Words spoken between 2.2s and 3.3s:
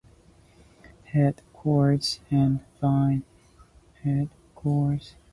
and fine.